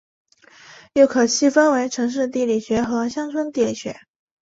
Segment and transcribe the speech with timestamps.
[0.93, 4.01] 又可细分为城市地理学和乡村地理学。